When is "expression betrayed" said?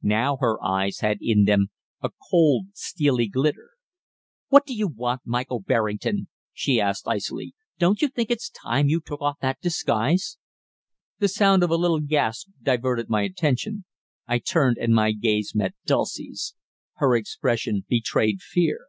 17.14-18.40